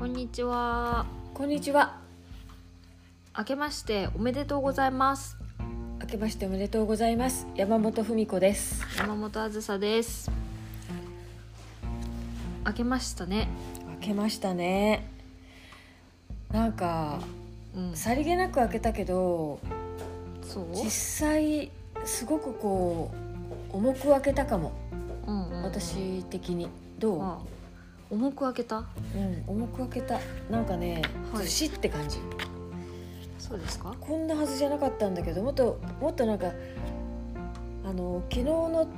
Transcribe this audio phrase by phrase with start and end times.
[0.00, 1.04] こんにちは。
[1.34, 1.98] こんにちは。
[3.36, 5.36] 明けましておめでとうございます。
[6.00, 7.46] 明けましておめでとうございます。
[7.54, 8.82] 山本文子です。
[8.96, 10.30] 山本あずさです。
[12.64, 13.50] 明けましたね。
[14.00, 15.06] 明けましたね。
[16.50, 17.20] なんか
[17.76, 17.94] うん。
[17.94, 19.60] さりげなく開けたけど、
[20.42, 20.64] そう？
[20.82, 21.70] 実際
[22.06, 23.10] すごくこ
[23.70, 24.72] う重く開けたかも。
[25.26, 27.22] うんうんうん、私的にどう？
[27.22, 27.38] あ
[28.10, 28.78] 重く開けた？
[28.78, 30.18] うん、重く開けた。
[30.50, 32.18] なんかね、はいずしって感じ。
[33.38, 33.94] そうですか？
[34.00, 36.52] こんなはずじゃなかったんだけど、もっともっとなんか
[37.84, 38.88] あの昨日の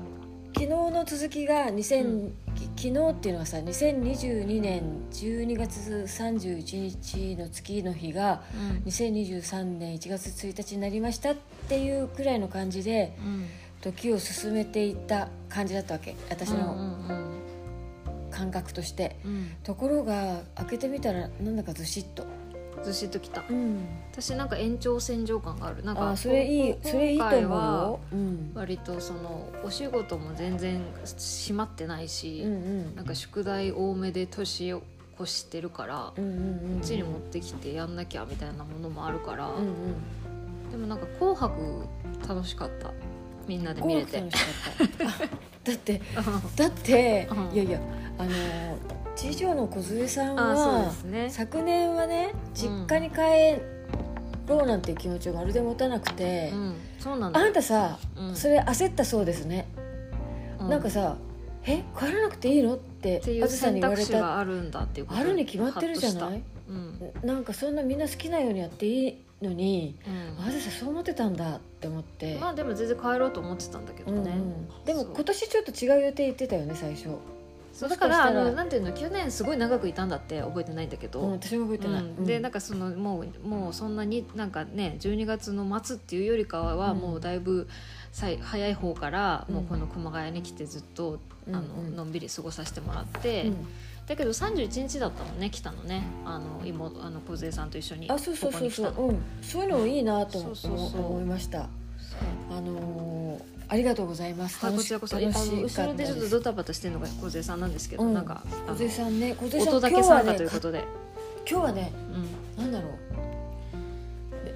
[0.55, 2.33] 昨日の続きが2000、うん
[2.75, 8.91] き昨日っていうのはさ2022年12月31日の月の日がうん。
[8.91, 11.35] 2023年1月1日になりましたっ
[11.69, 13.47] ていうくらいの感じでうん。
[13.81, 17.42] 時を進めていった感じだったわけ私うんのうん
[18.43, 19.31] 感覚として、うん。
[19.31, 19.47] うん。
[19.63, 22.27] ところが開けてみたらなんだかずしっと、
[22.83, 23.45] ずしっときた。
[23.49, 25.85] うん、私なんか延長線上感がある。
[25.85, 26.11] なんか。
[26.11, 34.83] あそれいいこそれいいと思う割とそのお仕事も全然閉まってないし、うんうんなんか宿題多めで年を
[35.21, 39.95] 越してるから、うんうんうんこっちに持ってきてやんなきゃみたいなものもあるから、うんうん
[40.71, 41.53] でもなんか「紅白」
[42.27, 42.93] 楽しかった
[43.47, 44.23] みんなで見れて。
[45.65, 46.01] だって
[46.57, 47.55] だってうん。
[47.55, 47.81] いやいや
[48.19, 48.31] あの
[49.15, 51.29] 次女の梢さんはすね。
[51.31, 53.61] 昨年はね実家に帰
[54.49, 56.75] ろうなんていう気持ちをまるで持たなくてう、ん。
[56.99, 57.39] そうなんだ。
[57.41, 58.35] あよんたさうん。
[58.35, 59.67] それ焦ったそうですね、
[60.61, 61.17] うなんかさ
[61.65, 64.39] 「え帰らなくていいの?」ってあずさんに言われた。
[64.39, 66.43] あるんだっていうことあるに決まってるじゃない？
[66.69, 67.13] うん。
[67.23, 69.95] なんかそんなみんな好きなようにやっていいのに
[70.41, 70.45] うん。
[70.49, 71.57] あずさそう思ってたんだ。
[71.57, 74.85] って思って、まあでも全然帰ろうと思ってたんだけどね、うんうん。
[74.85, 77.09] でも今年ちょっと違う予定言ってたよね最初、
[77.73, 77.89] そう。
[77.89, 82.25] だかららあのなんていうの去年すごい長くいたんだって覚えてないんだけど、うん、私も覚えてない、うん。
[82.25, 86.99] でなんかそのもうもうそんなになんかね12月の末っていうよりかはうん。
[86.99, 87.69] もうだいぶ
[88.13, 89.55] さい早い方からうん。
[89.57, 91.97] もうこの熊谷に来てずっと、あのうんうん。
[91.97, 93.67] のんびり過ごさせてもらって、うん
[94.07, 96.03] だけど31日だったのね来たのね。
[96.25, 99.09] あの妹あの梢さんと一緒にあそうそうそうそう。
[99.09, 101.07] うん、そういうのもいいなとそうそうそう。
[101.07, 101.69] 思いました。
[102.51, 104.63] あのーありがとうございます。
[104.63, 108.13] はい、こちらこそ後ろでちょっとドタバタしてるのが梢さんなんですけど、うん。
[108.13, 108.43] なんか
[108.77, 109.35] 小さんね。
[109.35, 110.85] 小さん音だけ参加ということで、
[111.51, 111.91] 今日はね
[112.59, 112.65] うん。
[112.65, 112.93] なんだろう。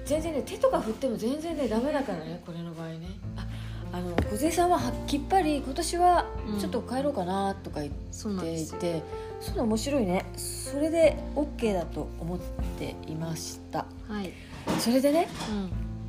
[0.05, 3.07] 全然ね手とか振っても全然ねダメだからねこれの場合ね。
[3.35, 3.47] あ
[3.91, 6.25] あの小さんははきっぱり今年は
[6.59, 7.93] ちょっと帰ろうかなとか言っ
[8.41, 9.01] ていて、
[9.39, 10.25] そういうの面白いね。
[10.35, 12.39] それで OK だと思っ
[12.79, 13.85] ていました。
[14.07, 14.31] はい、
[14.79, 15.27] それでね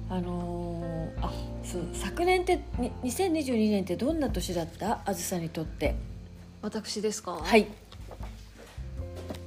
[0.08, 1.32] うん、あのーあ
[1.64, 5.00] そう昨年ってに2022年ってどんな年だった？
[5.04, 5.94] あずさにとって。
[6.62, 7.32] 私ですか？
[7.32, 7.66] はい、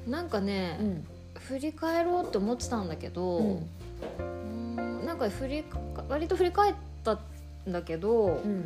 [0.07, 1.05] なんかね、うん。
[1.39, 3.57] 振り返ろうって思ってたんだけど、う
[4.19, 5.63] うんなんか振り
[6.07, 7.19] 割と振り返ったん
[7.71, 8.63] だけど、うん。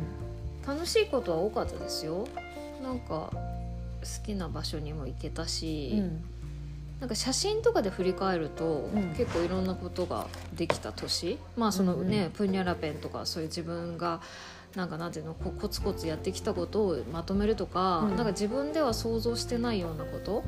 [0.66, 2.26] 楽しいことは多かったですよ。
[2.82, 3.45] なんか好
[4.24, 6.24] きな場所にも行けたし、うん。
[7.00, 9.14] なんか写真とかで振り返ると、うん。
[9.16, 11.38] 結構いろんなことができた年。
[11.56, 12.30] まあそのね、うん。
[12.30, 14.20] プンニャラペンとかそういう自分が
[14.74, 18.16] なんかなんていうのこコツコツやってきたことをまとめるとか、うん。
[18.16, 20.44] なんか自分では想像してないようなこと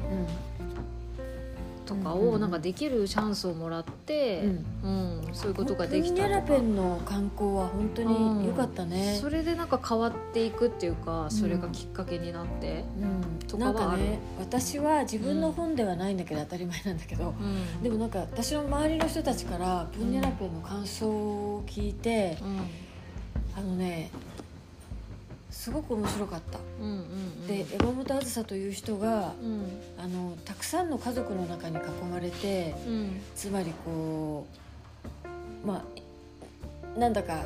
[1.88, 2.34] とかうんうんうん。
[2.34, 4.42] をなんかできるチャンスをもらって、
[4.84, 5.28] うん。
[5.32, 13.46] そういうことができたとペンの観光は本当に良かったね、それでなんか変わっていくっていうかそれがきっかけになって、うん。
[13.46, 14.02] とかはある。
[14.02, 17.34] ね私は自分の本ではないんだけど、当たり前なんだけど。
[17.40, 17.82] うん。
[17.82, 22.38] でもなんか私の周りの人たちからプンニャラペンの感想を聞いて、
[23.56, 24.10] あのね
[25.50, 27.46] すごく面白かった、うんうんうん。
[27.46, 29.66] で山本あずさという人がうん。
[29.98, 33.20] あのたくさんの家族の中に囲まれてうん。
[33.34, 34.46] つまりこ
[35.64, 35.84] うま
[36.96, 37.44] あなんだか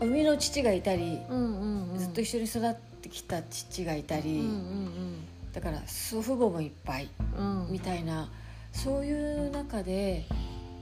[0.00, 1.98] 生みの父がいたり、うんうんうん。
[1.98, 7.72] ずっと一緒に育ってきた父がいたり、うんうんだから祖父母もいっぱいうんうん。
[7.72, 8.28] みたいな
[8.72, 10.24] そういう中で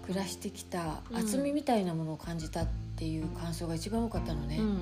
[0.07, 1.17] 暮らしてきたうん。
[1.17, 2.67] 厚みみたいなものを感じたっ
[2.97, 4.59] ていう感想が一番多かったのね。
[4.59, 4.79] うんうんうん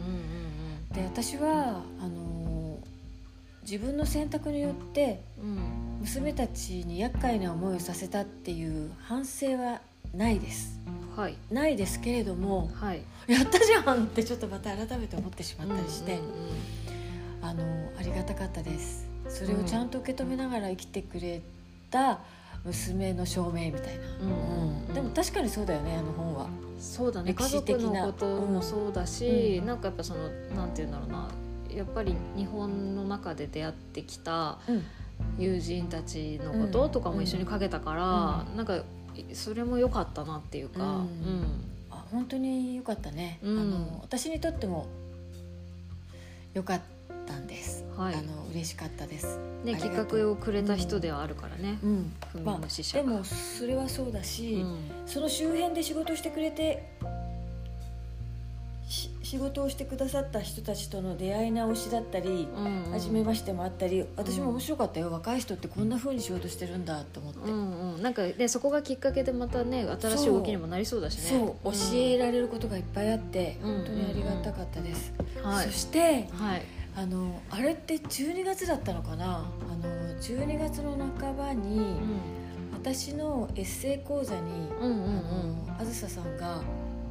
[0.94, 2.78] で私はあの
[3.62, 5.20] 自分の選択によって
[6.00, 9.80] 娘たちに厄介な思いをさせたっていう反省は
[10.14, 10.80] ないです。
[11.16, 11.36] はい。
[11.50, 13.02] ないですけれどもはい。
[13.26, 16.20] やったじゃんってちょっとまた改めて思ってしまったりして、
[17.42, 19.08] あのありがたかったです。
[19.28, 21.42] それをちゃんと受け止めながら生きてくれ
[21.90, 22.20] た
[22.66, 24.88] 娘の証明みたいな、うん。
[24.88, 24.94] うん。
[24.94, 26.48] でも確かにそうだよねあの本は。
[26.78, 27.32] そうだね。
[27.32, 28.06] 歴家族史的な。
[28.06, 29.66] のこともそうだし、うん。
[29.66, 31.28] なんかやっぱそのなんて言うんだろうな。
[31.70, 34.82] やっぱり日本の中で出会ってきたうん。
[35.38, 38.82] 友人たちのこととかも一緒に書けたから、なんか
[39.32, 40.88] それも良かったなっていうか、うん。
[40.90, 41.64] うん。
[41.90, 43.58] あ本当に良かったね、うん。
[43.58, 44.86] あの私にとっても
[46.52, 46.84] 良かった
[47.96, 48.14] はい。
[48.14, 52.12] あの嬉しかったです、ね、企画をくれた人ではあるからね、うん。
[52.44, 54.78] まあ、でもそれはそうだし、うん。
[55.06, 56.88] その周辺で仕事してくれて
[58.88, 62.92] し仕事をしてくださった人たちとの出会い直しだったり、うんうん。
[62.92, 71.56] 初めましてもあったり私も面白かったよ、若い人ってこんな風に仕事してるんだと思って、うんうん、なんかねそこがきっかけでまたね新しい動きにもなりそうだしね。
[71.62, 73.74] そう、教えられることがいっぱいあって、うん。
[73.78, 75.12] 本当にありがたかったです、
[75.42, 75.66] はい。
[75.66, 76.62] そしてはい
[76.96, 79.44] あのあれって12月だったのかな？
[79.70, 81.96] あの12月の半ばに、うん。
[82.72, 85.76] 私のエッセイ講座に、うんうんうん。
[85.78, 86.62] あずささんが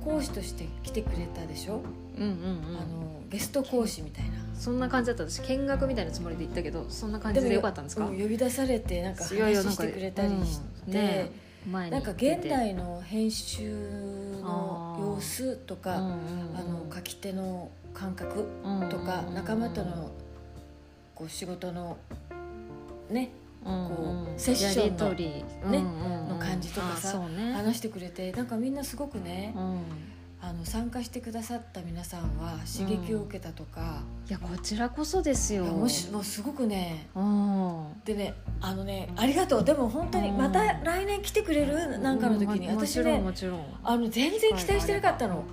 [0.04, 1.82] 講師として来てくれたでしょ、
[2.18, 2.78] うんうんうん。
[2.78, 4.32] あのゲスト講師みたいな。
[4.56, 5.30] そんな感じだった。
[5.30, 8.06] 私見学みたいなつもりで行ったけどそんな感じでよかったんですか？
[8.06, 13.72] うん呼び出されてなんか話してくれたりして、うんね前になんか現代の編集
[14.44, 20.12] の様子とか、あの書き手の感覚うんとか、仲間との
[21.16, 21.98] こう仕事の
[23.10, 23.32] ね
[23.64, 25.14] こうセッションの
[25.72, 25.82] ね
[26.30, 27.20] の感じとかさ
[27.54, 29.80] 話してくれてなんかみんなすごくね、うん。
[30.42, 35.64] あの参加してくださった皆さんは刺激を受けたとか、いやこちらこそですよ。
[35.64, 37.08] もしもうすごくね。
[37.16, 37.86] うん。
[38.06, 39.64] でねあのねありがとう。
[39.64, 40.38] でも本当にうん。
[40.38, 41.98] また来年来てくれる？
[41.98, 43.24] なんかの時に、私ね
[43.84, 45.46] あの全然期待してなかったの。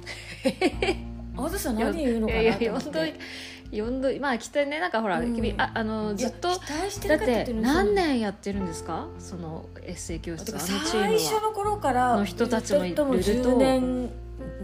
[1.37, 3.15] あずさ何言うのかなと思って。
[3.75, 5.35] 呼んどいまあきっとねなんかほら、うん。
[5.35, 9.09] 君ああのずっと期待してだって何年やってるんですか？
[9.19, 13.07] そのエッセイ教室あのチら最初ームはの頃からの人たちもいると。
[13.07, 14.11] も10年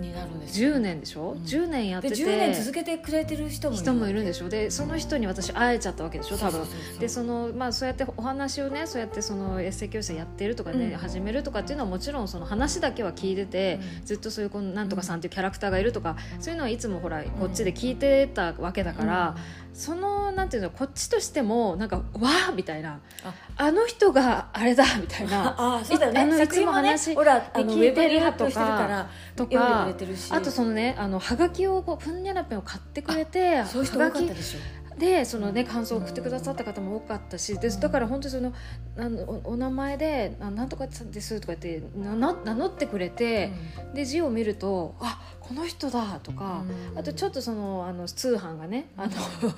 [0.00, 0.74] になるんですよ。
[0.74, 1.42] 10年でしょ、うん。
[1.42, 4.48] 10年やってでて10年続けてくれてる人もいる人もいるんでしょ？
[4.48, 6.38] でその人に私会えちゃったわけでしょ？
[6.38, 6.66] 多分。
[6.98, 10.96] でそのまあそうやってお話をねそうやってそのエッセイ教室やってるとかね、うん。
[10.96, 14.06] 始めるとかっていうのはもちろんその話だけは聞いてて、うん。
[14.06, 19.36] ずっとそういうこのなんとかさんっていうキャラクターがいるとか、そういうのはいつもほらこっちで聞いてたわけだから、
[19.74, 23.34] そのなんていうのこっちとしてもなんかわーみたいなあ。
[23.56, 25.54] あの人があれだみたいな。
[25.58, 26.42] ああそうだよね。
[26.44, 34.58] いつも話ほらあのウ聞いてるェブに発表してるからと読んでかくれてるしあとそのねあのハガキをこうプンニャラペンを買ってくれてそういう人多かったでしょ。
[34.98, 38.52] でそのね感想を送ってくださった方も多かったしでだから本当にその
[38.98, 43.52] あのおお名前で「あなんとかです」とか言ってなな名乗ってくれて、
[43.94, 46.62] で字を見ると「あこの人だ」とか、
[46.94, 49.12] あとちょっとそのあの通販がねあの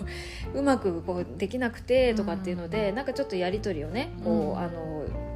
[0.54, 4.58] うまくこうできなくてとかっていうので、なんかちょっとやり取りをねこう、うん。
[4.58, 4.90] あの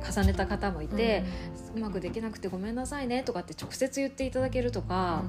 [0.05, 1.25] 重ねた方もいて、
[1.75, 5.25] うまくできなくてごめんなさいねとかって直接言っていただけるとか。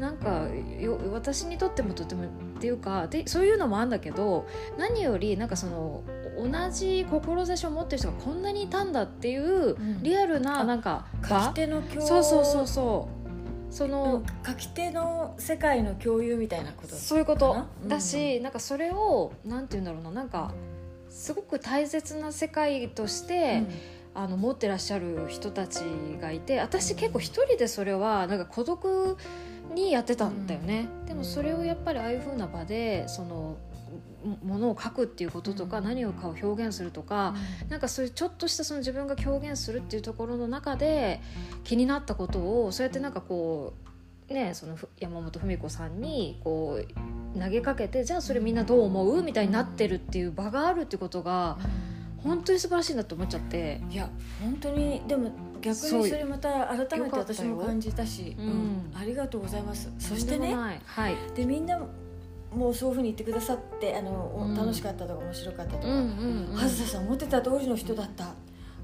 [0.00, 0.48] なんか
[0.80, 2.26] よ私にとってもとてもっ
[2.58, 4.46] ていうかでそういうのもあるんだけど
[4.78, 6.02] 何よりなんかその
[6.38, 10.02] 同じ志を持ってる人がこんなにいたんだっていううん。
[10.02, 13.19] リアルなあなんか書き場手の共そうそうそうそう
[13.70, 14.24] その、うん。
[14.46, 17.64] 書き手の世界の共有みたいなことそういうこと。
[17.86, 20.10] だし、なんかそれをなんて言うんだろうな。
[20.10, 20.52] なんか
[21.08, 23.62] すごく大切な世界として、
[24.14, 25.80] あの持ってらっしゃる人たち
[26.20, 29.16] がいて私結構一人でそれはなんか孤独
[29.74, 33.56] にやってたんだよね、でもそれをやっぱりああいう風な場でその
[34.24, 35.84] もものを書くっていうこととか、うん。
[35.84, 37.34] 何をかを表現するとか、
[37.68, 41.20] なんかそういうちょっとしたその自分が表現するっていうところの中で
[41.64, 43.74] 気になったことをそうやってなんかこ
[44.30, 51.58] うねそのふ山本文子さんにこう投げかけてじゃあそれみんなどう思うみたいになってるっていう場があるってことが
[52.22, 53.80] 本当に素晴らしいなと思っちゃって。
[53.90, 54.08] いや
[54.42, 55.30] 本当にでも
[55.60, 58.44] 逆にそれまた改めて私も感じたし、うん。
[58.44, 58.92] うん。
[58.94, 59.90] ありがとうございます。
[59.98, 61.16] そしてねはい。
[61.34, 61.80] でみんな
[62.52, 64.54] もうそういうふうに言ってくださってあの、うん。
[64.56, 66.54] 楽しかったとか面白かったとか、うんうんうん。
[66.54, 68.34] はずささん思ってた通りの人だったって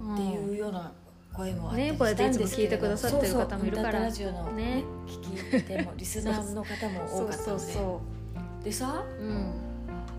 [0.00, 0.92] うんいうような
[1.32, 3.92] 声もあったりねしたんですけれどこうやっていつも聞いてくださってる方もいるから。
[3.92, 7.38] ラジオの、ねね、聞き手もリスナーの方も多かったので。
[7.38, 8.00] そうそ
[8.62, 9.52] でさううん。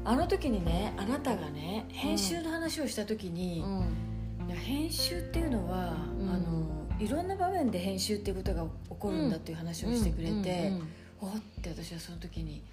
[0.03, 4.49] あの時にねあなたがね編集の話をした時に、うん。
[4.49, 6.29] いや編集っていうのは、うん。
[6.29, 10.71] あのいろんな場面で編集っていうことが起こるんだっていう話をしてくれて、
[11.19, 11.29] おっ
[11.61, 12.63] て私はその時に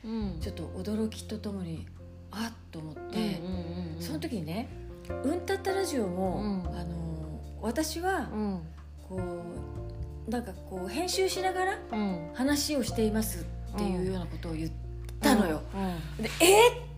[0.41, 1.87] ちょっと驚きとともに
[2.31, 3.41] あっと思って、
[4.01, 4.69] その時にね
[5.25, 6.77] 「うんたったラジオも」うん。
[6.77, 8.61] あの私はうん。
[9.09, 9.21] こ
[10.27, 12.31] うなんかこう編集しながらうん。
[12.35, 14.71] 話をしていますっていうようなことを言っ
[15.21, 15.63] たのよ。
[16.19, 16.27] えー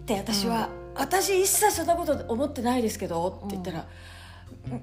[0.03, 3.87] って私は、私一切そんなこと思ってないですけどって言ったら、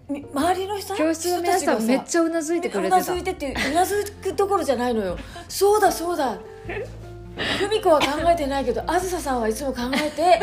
[0.10, 2.96] み周りの人教室の皆さんめっちゃうなずいてくれてた。
[2.98, 5.17] うなずいてってうなずくどころじゃないのよ。
[5.48, 6.38] そうだそうだ
[7.60, 10.39] 久美子は考えてないけどあずささんはいつも考えて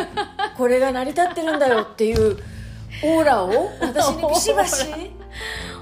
[0.57, 2.37] これが成り立ってるんだよっていう
[3.03, 4.87] オーラを私にビシバシ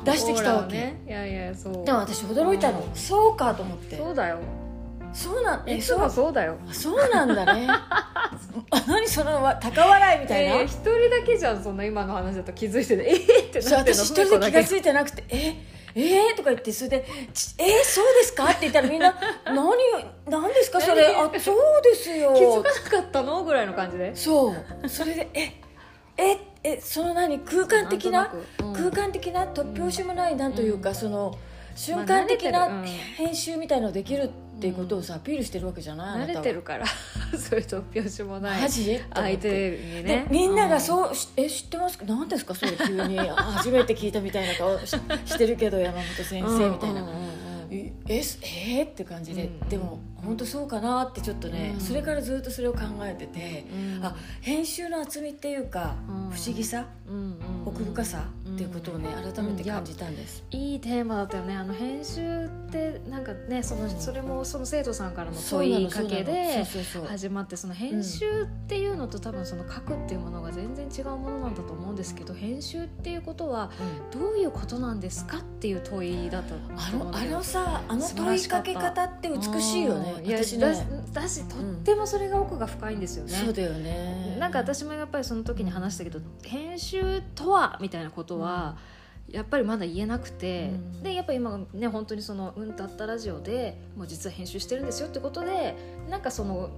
[0.05, 1.03] 出してきたわけ、ね。
[1.07, 1.85] いやいやそう。
[1.85, 2.95] でも私驚いたの、うん。
[2.95, 3.97] そうかと思って。
[3.97, 4.39] そうだよ。
[5.13, 6.57] そうなんえいつもそうだよ。
[6.71, 7.67] そうなんだね。
[7.69, 8.31] あ
[8.87, 15.55] 何そのわ高笑いみたいな、えー一人だけじゃんそんな今の話だと気づいててえーってなって私一人で気が付いてなくて「え
[15.95, 19.15] えー、とか言ってそれで「ちえー、そうですか?」って言ったらみんな
[19.47, 19.67] 「何
[20.27, 20.81] 何ですか？
[20.81, 21.07] それ。
[21.07, 23.43] あそうですよ」気づかなかったの？
[23.45, 24.15] ぐらいの感じで。
[24.17, 24.55] そ
[24.85, 24.89] う。
[24.89, 25.53] それで「え
[26.17, 28.73] ええその何空間的なうん。
[28.73, 31.35] 空間的な突拍子もないなんというか、その
[31.77, 32.83] 瞬間的な
[33.17, 36.87] 編集みたいのできるっていうことをさアピールしてるわけじゃない慣れてるから。
[37.39, 38.63] そういう突拍子もない。
[38.63, 40.27] マジ相手にでね。
[40.31, 41.99] みんながうそう、しえ知ってます？
[41.99, 42.55] か何ですか？
[42.55, 43.21] それ急に。
[43.31, 44.89] あ初めて聞いたみたいな顔し
[45.27, 47.29] してるけど山本先生みたいな、うんうんうんうん
[47.71, 49.69] ええーって感じで、うん。
[49.69, 51.81] でも本当そうかなってちょっとね、うん。
[51.81, 54.05] それからずっとそれを考えてて、うん。
[54.05, 56.31] あ編集の厚みっていうか、うん。
[56.31, 56.87] 不思議さ？
[57.07, 57.37] うんうんうん。
[57.67, 58.25] 奥深さ？
[58.47, 61.55] っていうことをね改めて感じたんです、いいテーマだったよね。
[61.55, 63.91] あの編集ってなんかねそのうん。
[63.91, 66.65] それもその生徒さんからの問いかけで
[67.07, 73.71] 始まってその編集っていうのと多分その書くっていうものが全然違うものなんだと思うんですけど編集っていうことは
[74.13, 74.21] うん。
[74.21, 80.87] どういうことなんですかっていう問いだったあのあのさあの問いかけ方って美しいよねうんいや私だね。
[81.13, 84.37] だしとってもそれが奥が深いんですよね、そうだよね。
[84.39, 88.77] なんか私もやっぱりその時に話したけど編集とはみたいなことは、
[89.29, 91.03] やっぱりまだ言えなくて、うん。
[91.03, 95.77] でやっぱり今ね本当にその「うんたったラジオで」もう実は編集してるんですよってことで
[96.09, 96.71] なんかその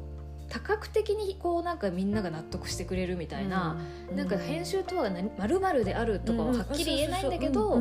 [0.50, 3.78] 多角的にこうなんかみんなが納得してくれるみたいな、
[4.12, 7.80] うなんか編集とはまるまるであるとかははっきり言えないんだけうんど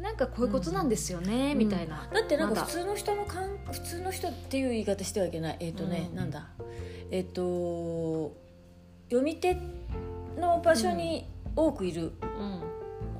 [0.00, 2.08] なんかこういうことなんですよね、うんみたいな。
[2.12, 5.56] だってなんか普通の人の感普通の人っていう言い方してはいけない。
[5.60, 6.48] えっ、とね、うんなんだ？
[7.12, 8.34] えっ、と
[9.04, 9.56] 読み手
[10.36, 12.06] の場所に多くいる、う
[12.42, 12.60] ん。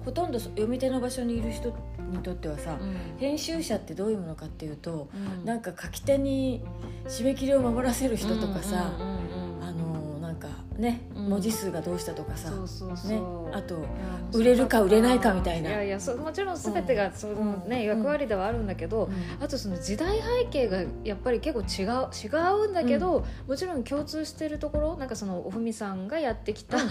[0.05, 1.73] ほとんど読み手の場所にいる人
[2.11, 3.19] にとってはさ、うん。
[3.19, 5.45] 編集者ってどういうものかっていうと、うん。
[5.45, 6.63] なんか書き手に
[7.07, 13.21] 締め切りを守らせる人とかさ、あのなんかね、うん文字数がどうしたとかさ、ね、
[13.53, 13.85] あと
[14.33, 15.71] 売れるか売れないかみたいな。
[15.71, 17.83] いやいやそもちろん全てがその、ねうん。
[17.85, 19.45] 役割ではあるんだけど、うん。
[19.45, 22.29] あとその時代背景がやっぱり結構違う違
[22.67, 26.91] うんだけど、もちろん共通してるところなんかそのおふみさんがやってきた、うん。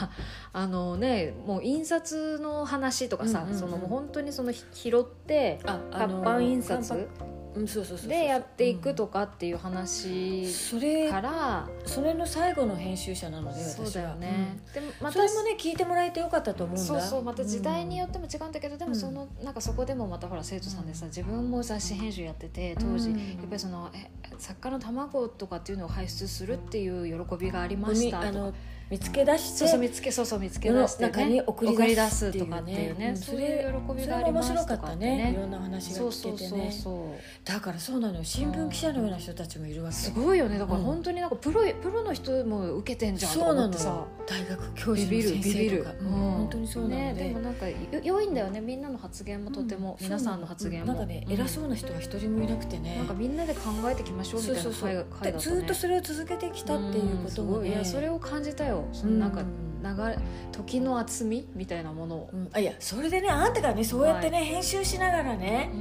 [0.53, 7.07] あのねもう印刷の話とかさ、そのもう本当にそのひ拾ってあ活版印刷？
[7.53, 16.83] 活版うん、そうそうそうそうでやっていくとかっていう話それから、それの最後の編集者なのでそうだよ私はね、でもうんまたそれもね聞いてもらえてよかったと思うんだ。
[16.83, 18.95] そうそうまた時代によっても違うんだけど、でもうん。
[18.95, 23.17] そのなんかそこでもまたほら生徒さんでさ自分も雑誌編集やってて当時、うん。
[23.17, 28.53] やっぱりそのえ作家の卵とかっていうのを輩出するっていう喜びがありまみしたとか
[28.89, 35.17] 見つけ出してそうそう見つけそうそう見つけ出して、世の中に送り出すとかっていうね、うんそういう喜びがありますとかってたね。
[35.17, 37.47] ねいろんな話がそうそうそう聞けてねそう。
[37.47, 38.23] だからそうなのよ。
[38.23, 40.57] 新聞記者のような人たちもいるわけすごいよね。
[40.57, 40.85] だからうん。
[40.85, 44.07] 本当になんかプロプロの人も受けてんじゃんとかそうなの思ってさよ。
[44.25, 45.91] 大学教授の先生とか。
[46.03, 47.09] 本当にそうなね。
[47.11, 48.61] のででもなんかよ良いんだよね。
[48.61, 52.97] みんなの発言もとても、う皆さんの発言も、なんかね偉そうな人が一人もいなくてね。
[52.97, 55.05] なんかみんなで考えていきましょうみたいなそうそうそう。
[55.19, 55.55] 会会だったね。
[55.57, 57.71] ずっとそれを続けてきたっていうこともね。
[57.71, 59.41] やそれを感じたよそのなんか
[59.81, 60.17] 流れ
[60.51, 62.49] 時の厚みみたいなものを、うん。
[62.51, 65.71] あいやそれでねあんたがねそうやってね、編集しながらね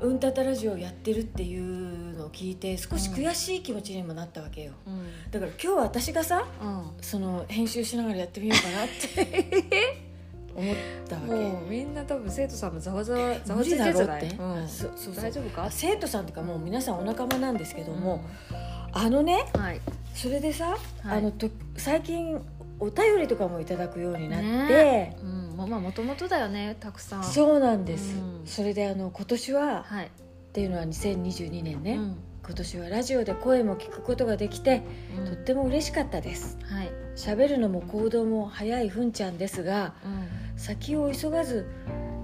[0.00, 0.10] う、ん。
[0.10, 0.20] うん。
[0.20, 5.30] たたラジオをやってるっていうのを聞いて少し悔しい気持ちにもなったわけようん。
[5.30, 10.08] だから今日は私がさうその編集しながらやってみようかなって
[10.54, 10.74] 思っ
[11.08, 11.94] たわん、けもうみん。
[11.94, 12.74] な多分生徒さん。
[12.74, 13.96] もざわざわざわついてるん。
[13.96, 14.64] じゃないうって、うん。
[14.64, 16.26] あそうそう大丈夫かあ生徒さん。
[16.26, 16.98] とかもう皆さん。
[16.98, 17.56] お仲間なん。
[17.56, 18.20] ですけども、
[18.50, 18.54] う
[18.92, 19.80] あのねんはい。
[20.14, 21.18] それでさ、はい。
[21.18, 22.40] あのと最近
[22.80, 25.16] お便りとかもいただくようになって、ね。
[25.22, 25.56] うん。
[25.56, 27.24] まあまあもともとだよねたくさん。
[27.24, 28.46] そうなんです、うん。
[28.46, 30.06] それであの今年ははい。
[30.06, 30.10] っ
[30.52, 32.16] ていうのは2022年ね、うん。
[32.44, 34.82] 今年はラジオで声も聞くことができて、
[35.18, 35.24] うん。
[35.26, 36.58] とっても嬉しかったです。
[36.64, 36.90] はい。
[37.16, 40.58] 喋るのも行動も早いふんちゃんですがうん。
[40.58, 41.66] 先を急がず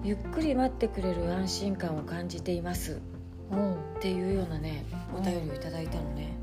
[0.05, 3.01] ゆっくり待ってくれる安心感を感じています。
[3.51, 3.75] うん。
[3.75, 4.85] っていうようなね
[5.17, 6.34] お便りをいただいたのね、うん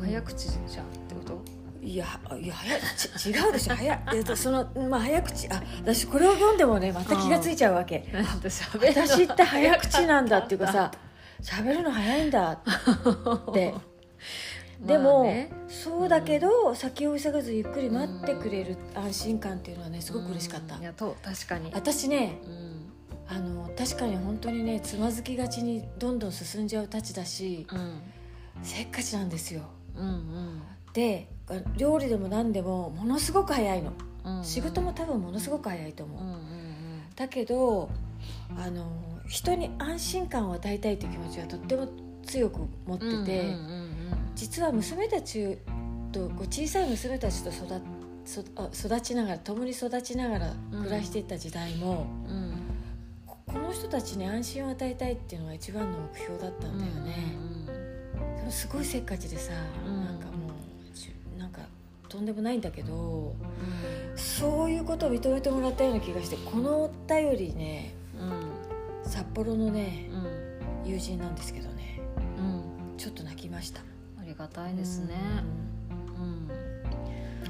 [0.00, 1.60] 早口じゃんってこと？
[1.82, 2.06] いや
[2.38, 3.74] いや早ち違うでしょ。
[3.74, 5.48] 早いえっとそのまあ早口。
[5.48, 8.06] あ私これを読んでもねまた気がついちゃうわけ。
[8.12, 10.90] 私って早口なんだっていうかさ
[11.42, 13.74] 喋るの早いんだって。
[14.80, 15.50] でも、まあね。
[15.68, 20.76] そうだけど先を急がずゆっくり待ってくれる安心感っていうのはねすごく嬉しかった。
[20.76, 20.82] うん。
[20.82, 21.70] いやと確かに。
[21.74, 22.92] 私ねうん。
[23.28, 28.02] あの確かに本当にねつまずきがちにどんどん進んじゃうたちだしうん。
[28.62, 29.62] せっかちなんですよ
[29.96, 30.62] うんうん。
[30.92, 31.28] で
[31.76, 33.92] 料理でも何でもものすごく早いの。
[34.24, 36.40] うん仕事も多分ものすごく早いと思う、うんうん
[37.16, 37.90] だけど
[38.56, 38.86] あの
[39.26, 41.88] 人に安心感を与えたいという気持ちはとっても
[42.24, 43.90] 強く持ってて、うんうんうん
[44.34, 45.58] 実は娘たち
[46.12, 47.80] とこう小さい娘たちと育っ
[48.24, 52.34] そあ育ちながら共に育ちながら暮らしていった時代も、うん。
[52.34, 52.52] うん
[53.26, 57.14] ここの人たちに安心を与えたいっていうのが一番の目標だったんだよね、
[57.66, 57.79] でも
[58.50, 59.52] すごいせっかちでさ、
[59.86, 60.04] うん。
[60.04, 61.60] なんかもうじなんか
[62.08, 64.18] とんでもないんだけどうん。
[64.18, 69.10] そういうことを認めてもらったような気がしてこのお便りねうん。
[69.10, 70.08] 札幌のね
[70.84, 70.90] うん。
[70.90, 72.00] 友人なんですけどね
[72.38, 72.96] うん。
[72.98, 73.80] ちょっと泣きました。
[74.20, 75.14] ありがたいですね。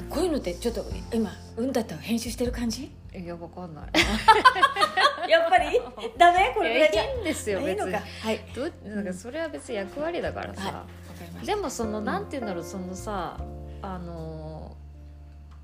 [0.09, 2.91] こういうのってちょっと今うんだったら編集してる感じ？
[3.15, 3.85] いやわかんない
[5.31, 5.81] やっぱり？
[6.19, 6.53] ダメ？
[6.55, 7.93] こいれぐらいいいんですよ別に。
[7.93, 8.01] は
[8.33, 8.41] い。
[8.55, 10.57] どなんかそれは別に役割だからはい。
[10.57, 10.85] さ、わか
[11.21, 11.55] りました。
[11.55, 13.39] でもそのなんて言うんだろうそのさ
[13.83, 14.77] あの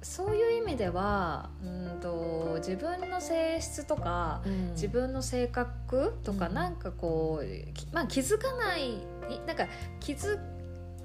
[0.03, 4.71] そういう意味ではうんと自分の性質とかうん。
[4.71, 6.55] 自分の性格とかうん。
[6.55, 8.99] なんかこう、きまあ、気づかない
[9.47, 9.67] なんか
[9.99, 10.39] 気づ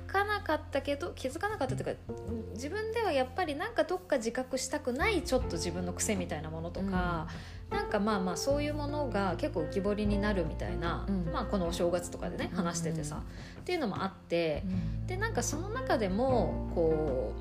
[0.06, 2.02] かなかったけど気づかなかったというか
[2.54, 7.28] 自分ではやっぱりなんかどっか自覚したくないちょっと自分の癖みたいなものとか、
[7.72, 11.32] なんかまあまあそういうものが結構浮き彫りになるみたいな、うん。
[11.32, 13.22] まあ、このお正月とかでね話しててさ、うん
[13.62, 15.08] っていうのもあってうん。
[15.08, 17.34] でなんかその中でもこ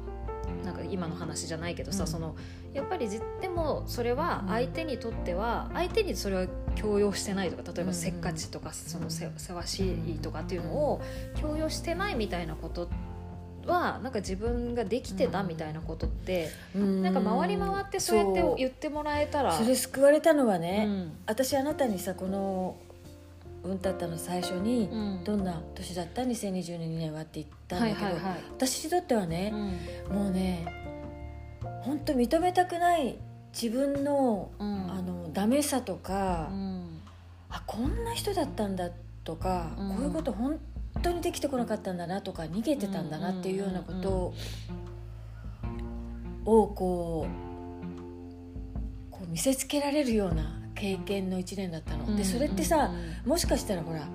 [0.62, 2.08] うなんか今の話じゃないけどさ、うん。
[2.08, 2.36] その
[2.72, 6.46] やっぱりじでもそれは相手にとっては相手にそれは
[6.76, 11.02] 強要してないとか例えばせっかちとかそのせせわしいとかっていうのを
[11.40, 12.88] 強要してないみたいなこと
[13.66, 17.02] はなんか自分ができてたみたいなことって、うん。
[17.02, 19.52] なんか回り回ってそうやって言ってもらえたら。
[19.52, 21.12] それ救われたのはうね、ん。
[21.26, 22.76] 私あなたにさこの
[23.62, 25.24] 「うんたった」の最初に、うん。
[25.24, 28.38] どんな年だった？2022年はって言ったんだけど、はいはいはい。
[28.56, 29.52] 私にとってはね
[30.08, 30.16] う、ん。
[30.16, 30.64] もうね
[31.82, 33.18] 本当認めたくない
[33.52, 34.90] 自分の,、うん。
[34.90, 37.00] あのダメさとか、うん。
[37.50, 38.90] あこんな人だったんだ
[39.24, 39.88] とか、うん。
[39.96, 40.58] こういうこと本
[41.02, 44.34] 当にできてこなかったんだなとか逃げてたんだなっていうようなこと
[46.44, 47.30] をこう
[49.10, 52.16] こう見せつけられるような経験の1年だったの。
[52.16, 52.90] でそれってさ、
[53.26, 54.08] もしかしたらほら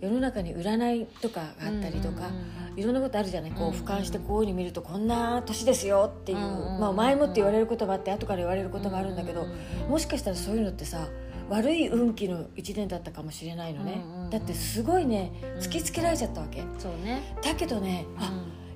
[0.00, 2.30] 世の中に占いとかがあったりとか、
[2.76, 3.50] いろんなことあるじゃない？
[3.52, 6.44] こう俯瞰してこういうふうに見るとこんな年ですよっていう、うん
[6.80, 9.46] まあ、前もって言われることもあって後から言われることもあるんだけど、
[9.88, 11.08] もしかしたらそういうのってさ
[11.50, 17.36] 悪い運気の1年だったかもしれないのね、だってすごいね突きつけられちゃったわけ、そうね。
[17.42, 18.32] だけどねあ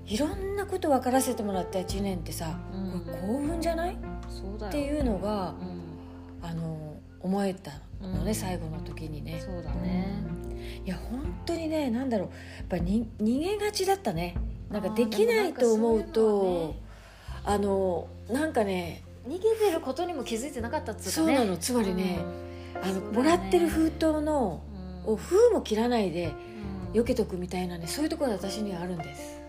[0.07, 3.05] いろんなこと分からせてもらった1年ってさ、うん。
[3.07, 3.95] これ幸運じゃない？
[3.95, 3.97] っ
[4.29, 4.73] そうだよ。
[4.73, 5.85] ていうのがうん。
[6.43, 7.71] あの思えた
[8.03, 8.35] のね、うん。
[8.35, 9.41] 最後の時にね。
[9.43, 10.07] そうだね。
[10.85, 12.29] いや本当にねなんだろう。
[12.29, 12.35] や
[12.65, 14.37] っぱに逃げがちだったね。
[14.71, 16.75] なんかできないと思うと
[17.45, 21.37] あのなんかね逃げてることにも気づいてなかったっつうかね。
[21.37, 22.19] そうなのつまりね、
[22.83, 24.63] あのもらってる封筒の
[25.07, 25.13] うん。
[25.13, 26.35] を封も切らないで
[26.95, 27.01] うん。
[27.01, 29.41] 避けとくみたいなねそういうところが私にはあるんです。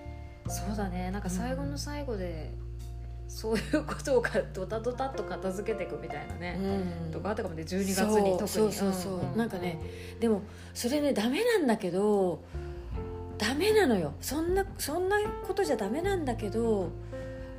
[0.47, 1.11] そうだね。
[1.11, 2.53] なんか最後の最後で
[3.27, 6.59] そういうことをかドタドタっと片付けていくみたいなね、
[7.05, 7.11] うん。
[7.11, 7.63] とかあったかもね。
[7.63, 8.47] 12月に特に。
[8.47, 8.93] そうそうそう。
[8.93, 9.79] そう、んなんかね
[10.19, 12.43] でもそれねダメなんだけど
[13.37, 14.13] ダメなのよ。
[14.21, 16.91] そんなそんなことじゃダメなんだけど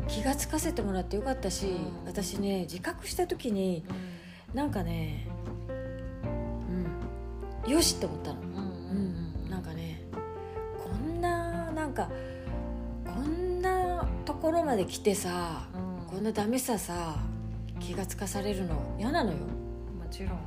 [0.08, 2.06] 気がつかせてもらってよかったし、うん。
[2.06, 3.84] 私ね自覚した時に
[4.54, 5.25] なんかねうん
[7.66, 10.02] よしって思ったの、うんうんうん、なんかね
[10.82, 12.08] こんななんか
[13.04, 15.96] こんなところまで来てさうん。
[16.06, 17.16] こんなダメささ
[17.80, 19.38] 気がつかされるの嫌なのよ。
[19.38, 19.44] も
[20.10, 20.38] ちろん。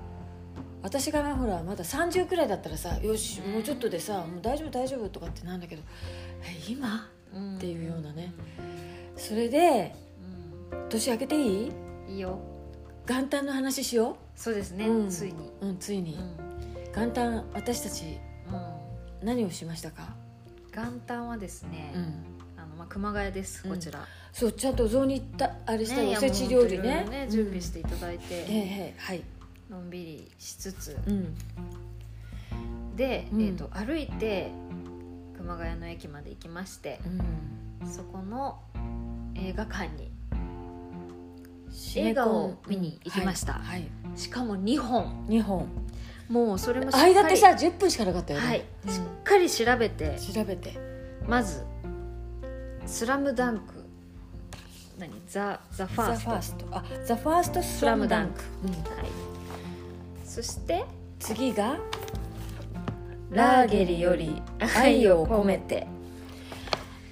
[0.82, 5.82] 私がほらまだ30くらいだったらさよしもうちょっとでさもう大丈夫大丈夫とかってなんだけど
[6.42, 7.10] え今？
[7.58, 8.34] っていうようなね。
[9.18, 9.94] それで
[10.88, 11.70] 年明けていい？
[11.70, 12.40] うんいいよ。
[13.06, 15.10] 元旦の話しよそうですね、うん。
[15.10, 16.16] ついに、ううんついに。
[16.16, 16.49] うん
[16.96, 20.16] 元旦私たちうん何をしましたか？
[20.74, 22.62] 元旦はですね、うん。
[22.62, 27.04] あのまあ、熊谷ですこちら、そうちゃんとお雑煮行ったあれしたねよおせち料理ね。
[27.06, 29.24] ろね準備していただいて、ええええはい。
[29.70, 30.98] のんびりしつつ。
[31.06, 31.36] うん。
[32.96, 33.42] で、うん。
[33.42, 34.52] えー、と歩いて
[35.38, 37.00] 熊谷の駅まで行きまして
[37.82, 37.90] うん。
[37.90, 38.60] そこの
[39.36, 40.12] 映画館に
[41.96, 43.60] 映画を見に行きました。
[44.16, 45.04] しかも2本。
[45.06, 45.68] はい、2本
[46.30, 48.48] もうそれも間ってさ10分しかなかったよね。
[48.48, 48.94] はい、うん。
[48.94, 50.18] しっかり調べて。
[50.20, 50.78] 調べて。
[51.28, 51.64] まず
[52.86, 53.84] 「スラムダンク。
[55.00, 55.12] 何？
[55.28, 56.66] ザ・ザ・ファースト。
[56.72, 58.70] あザ・ファーストスラムダンク、うん。
[58.72, 58.80] はい、
[60.24, 60.86] そして
[61.20, 61.80] 次が
[63.32, 64.42] 「ラーゲリより
[64.78, 65.88] 愛を込めて」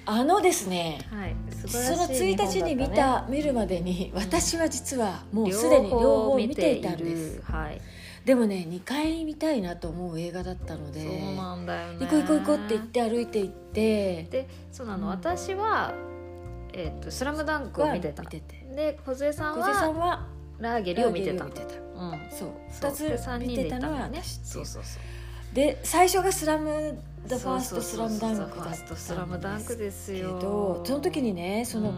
[0.06, 1.34] あのですねはい。
[1.66, 7.42] 素その1日に見たた見るまでにうん私は実はもねうすでに両方見ていたんです。
[7.42, 7.80] はい
[8.28, 11.00] でもね2回見たいなと思う映画だったので。
[11.00, 12.06] そうなんだよね。
[12.06, 14.22] 行こう行こう行こうって言って歩いて行って。
[14.24, 15.08] でそうなの、うん。
[15.08, 15.94] 私は
[16.74, 18.22] 「えっとスラムダンクを見てた。
[18.22, 18.66] 見てて。
[18.76, 20.26] で梢さん小さんはは
[20.58, 21.46] ラーゲリを見てた。
[21.46, 21.74] 見てた。
[21.76, 22.20] うん。
[22.30, 22.48] そう。
[22.70, 22.90] そう。
[22.90, 31.96] 2つ見てたのはねそうそうそうで最初が「スラムザファーストスラムダンクだったんでダンクですすけよどその時にねその、うん。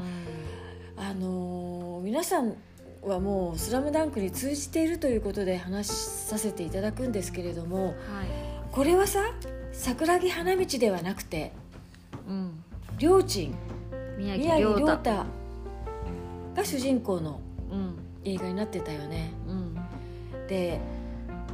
[0.97, 2.55] あのー皆さん
[3.02, 7.96] はもう「スラムダンクに通じているということで話しさせていただくんですけれどもはい。
[8.72, 9.20] これはさ
[9.72, 11.52] 桜木花道ではなくて
[12.28, 12.62] うん。
[12.98, 13.54] 両親
[14.18, 15.10] 宮宮城亮太太。
[16.54, 17.96] が主人公のうん。
[18.24, 19.32] 映画になってたよね。
[19.48, 19.74] うん。
[20.46, 20.80] で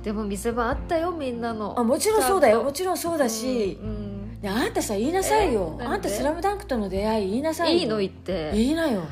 [0.02, 1.78] でも見せ場あったよみんなの。
[1.78, 2.62] あもちろんそうだよ。
[2.62, 4.38] もちちろんそうだし、うんうん。
[4.40, 5.76] ねあんたさ言いなさいよ。
[5.80, 7.78] えあんた「なんでスラムダンクとの出会い言いなさいよ。
[7.80, 8.50] いいの言って。
[8.52, 9.02] 言いなよ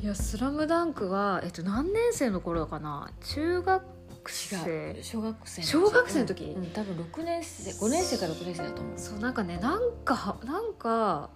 [0.00, 3.10] いや「スラムダンクは、えっと、何年生の頃かな？
[3.20, 3.82] 中学
[4.26, 4.98] 生。
[5.02, 6.44] 小学生小学生の時？
[6.44, 8.98] うん、多分6年生5年生か6年生だと思う。
[8.98, 11.30] そうなんかねなんかなんか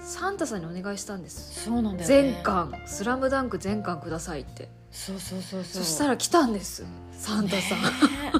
[0.00, 1.64] サンタさんにお願いしたんです。
[1.64, 2.04] そうなんだよね。
[2.06, 4.68] 全巻「スラムダンク全巻くださいって。
[4.90, 6.84] そうそうそうそそうしたら来たんです。
[7.12, 7.88] サンタさん、ね。
[8.34, 8.37] え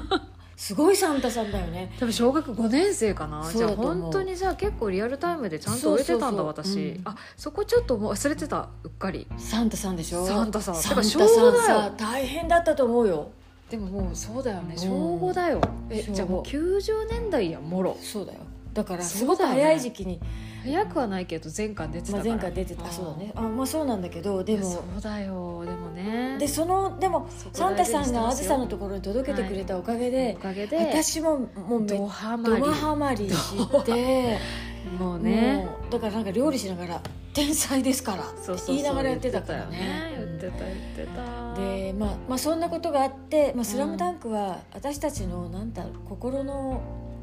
[0.69, 1.91] すごいサンタさんだよね。
[1.99, 3.51] 多分小学5年生かな。
[3.51, 7.01] じゃあ本当にじゃあ結構リアルタイムでちゃんと終えてたんだ私、うん。
[7.05, 9.25] あそこちょっと忘れてたうっかり。
[9.39, 10.27] サンタさんでしょ？
[10.27, 10.75] サンタさん。
[10.75, 11.27] サンタさん。
[11.65, 13.31] さ大変だったと思うよ。
[13.71, 14.75] でももうそうだよね。
[14.75, 14.79] うん。
[14.79, 15.59] 小5だよ。
[15.89, 17.97] えじゃあもう90年代やもろ。
[17.99, 18.39] そうだよ。
[18.71, 20.21] だからすごく早い時期に、
[20.63, 22.85] 早くはないけど前巻出てたまあ、前回出てた。
[22.85, 22.91] あん。
[22.91, 23.31] そうだね。
[23.35, 24.69] あまあそうなんだけどででも。
[24.69, 25.65] もそうだよ。
[25.65, 26.37] でもね。
[26.39, 32.61] でそのでもサンタさんがあずさのところに届けてくれたおかげでお、かげで私ももうめドハマドり。
[32.61, 34.37] マハマりして。
[34.97, 35.67] もうね。
[35.89, 37.01] だからなんか料理しながら
[37.33, 40.13] 「天才ですから」って言いながらやってたからね。
[40.17, 41.21] 言ってた言ってた。
[41.21, 46.81] うんでまあ、まあそんなことがあって「まあ、スラムダンクは私たちのなんだろう心の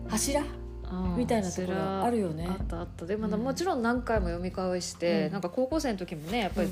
[0.09, 0.47] 柱うん
[1.17, 2.47] みたいなところあるよね。
[2.49, 3.07] あったあった。
[3.07, 3.41] でも、うん。
[3.43, 5.33] もちろん何回も読み返して、うん。
[5.33, 6.69] なんか高校生の時もねやっぱり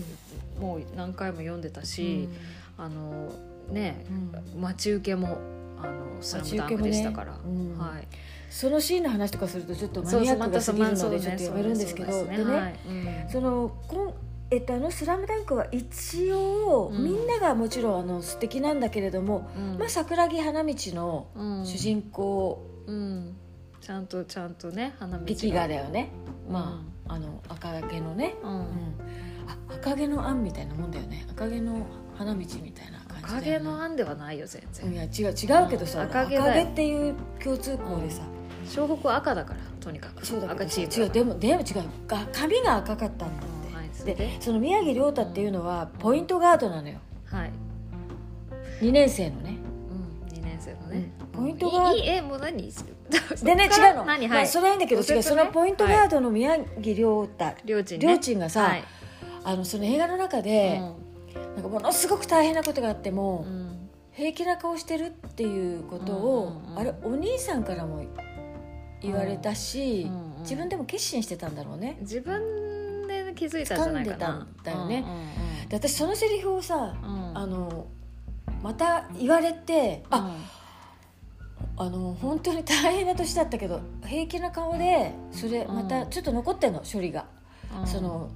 [0.61, 2.37] もう何回も読んでたうしん、
[2.79, 3.33] あの
[3.71, 4.05] ね
[4.55, 4.61] うん。
[4.61, 5.39] 待ち受けも
[5.83, 7.39] 「あのスラムダンクでしたから、ね。
[7.45, 7.79] うん。
[7.79, 8.07] はい、
[8.51, 12.27] そのシーンの話とかするとちょっとマニアックが過ぎるのでちょっとやめるんですけど。
[12.27, 14.15] でねそのこん。
[14.51, 17.03] えっと、あの「スラムダンクは一応、うん。
[17.03, 19.79] みんながもちろんあの素敵なんだけれども、うん。
[19.79, 21.67] まあ、桜木花道のうん。
[21.67, 23.37] 主人公うん、
[23.85, 26.09] ちゃんとちゃんんとね花道劇画だよね、
[26.49, 28.63] まああの赤毛のね、うん、うん、
[29.47, 31.27] あ赤毛のアンみたいなもんだよね。
[31.31, 36.07] 赤毛の花道みたいな感じ赤毛の案ではないよ全然、いや違う違うけどさ、うん。
[36.07, 38.23] 赤毛赤毛っていう共通項でさ、
[38.65, 40.25] 湘北は赤だからとにかく。
[40.25, 41.05] そうだ赤チーム。
[41.05, 41.67] 違うでもでも違う。
[42.07, 44.15] が髪が赤かったんだって、うんはいで？
[44.15, 47.01] でその宮城亮太っていうのはポイントガードなのよ。
[47.27, 47.53] はい、
[48.81, 49.59] 2年生のね。
[49.91, 51.43] うん、2年生のね、うん。
[51.43, 52.73] ポイントがいいいいえもう何？
[53.43, 54.29] でね違うの、何？
[54.29, 54.49] まあ、はい。
[54.49, 57.55] それはいいんだけど違うそのポイントガードの宮城亮太。
[57.65, 58.85] りょうちんがさ、はい。
[59.45, 60.81] あのその映画の中で、
[61.35, 63.47] なんかものすごく大変なことがあっても、
[64.13, 68.05] 平気な顔してるっていうことを、あれお兄さんからも
[69.03, 71.99] 言われたし、自分でも決心してたんだろうね。
[72.01, 74.17] 自分で気づいたんじゃないかな。
[74.17, 75.05] でたんだよね。
[75.71, 77.87] 私そのセリフをさ、あの
[78.63, 80.23] また言われてあ、う
[81.77, 87.27] あの本当に大変な年だったけど平気な顔でそれまたちょっと残ってんの処理が、
[87.83, 87.87] ん。
[87.87, 88.31] その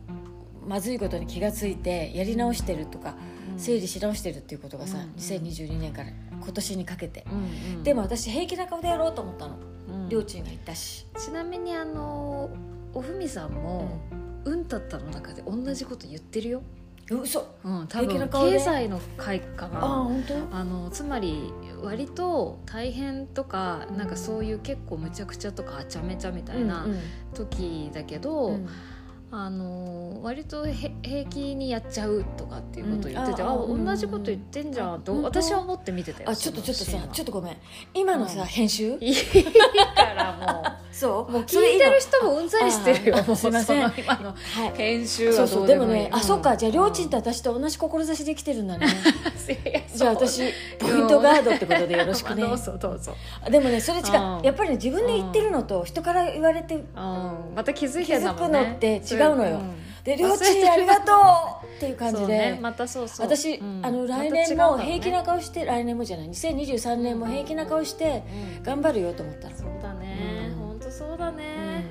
[0.67, 3.15] まずいことに気が付いてやり直してるとか、
[3.53, 3.59] うん。
[3.59, 5.13] 整理し直してるっていうことがさ、うん。
[5.19, 7.25] 2022年から今年にかけて、
[7.85, 9.57] でも私平気な顔でやろうと思ったの。
[9.89, 10.09] うん。
[10.09, 12.51] りょうちんが言ったし、ちなみにあの
[12.93, 14.01] おふみさんも
[14.45, 14.65] 「うん。
[14.67, 16.63] たった」の中で同じこと言ってるよ、
[17.11, 17.47] うん、嘘。
[17.65, 20.57] うん、多分経済の開花ああが本当？
[20.57, 27.01] あのつまり割と大変とかなんかそういう結構むちゃくちゃとかはちゃめちゃみたいなうん。
[27.35, 28.69] 時だけど、うん
[29.31, 37.57] あの割とへ平気にやっちゃうとかっていうことを言ってて、あうんああうん同じこと言ってんじゃんと私は思って見てたよあちょっとちょっとさちょっっとごめん。
[37.95, 38.97] 今のさ、うん編集？
[39.01, 41.11] いいからそう。
[41.13, 41.31] もう。
[41.33, 43.93] もう聞いてる人もうんざりしてるよすいません。
[43.99, 44.77] 今のはい。
[44.77, 46.57] 編集はそうそうどうでもね、あ、そっか。
[46.57, 48.87] じゃありょうちんとと私と同じ志できてるんだね。
[49.93, 50.43] じじゃあ私
[50.79, 52.43] ポイントガードってことでよろしくね。
[52.49, 53.15] どうぞどうぞ、
[53.51, 54.41] でもねそれ違う。
[54.43, 56.83] やっぱりね自分で言ってるのと人から言われてうん、
[57.55, 58.59] また気づいてんだもんね。
[58.59, 59.59] 気づくのって違うのよ。
[59.59, 59.75] ん。
[60.05, 61.13] でりょうちんありがと
[61.65, 62.59] うっていう感じで、ね。
[62.61, 63.27] またそうそう。
[63.27, 63.81] 私、うん。
[63.85, 66.29] あの来年も平気な顔して、来年もじゃない。
[66.29, 68.23] 2023年も平気な顔して
[68.59, 68.63] うん。
[68.63, 70.51] 頑張るよと思ったの、そうだね。
[70.53, 70.59] うん。
[70.69, 71.85] 本当そうだね、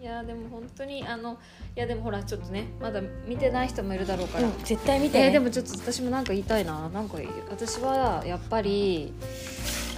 [0.00, 1.38] いややでも本当にあの
[1.76, 5.26] いやでもほらちょっとねまだ見てない人もいるだろうから、うん絶対見て、ね。
[5.26, 6.88] えーでもちょっと私もなんか言いたいな。
[6.88, 9.12] なんか私はやっぱり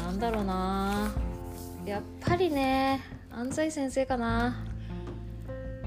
[0.04, 1.12] なんだろうな。
[1.87, 4.64] やっぱりね安西先生かな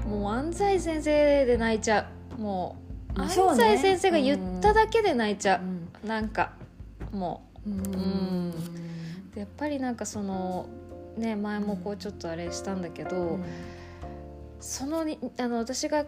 [0.06, 2.40] もう安西先生で泣いちゃう。
[2.40, 2.76] も
[3.16, 5.60] う安西先生が言っただけで泣いちゃう。
[5.64, 5.88] ん。
[6.04, 6.52] う、なんか
[7.12, 7.70] もう。
[7.70, 7.76] ん。
[7.76, 8.50] ん。
[8.50, 10.66] うやっぱりなんかその
[11.16, 13.44] ね前もこうちょっとあれしたんだけど、うん。
[14.60, 16.04] そのにあの私があ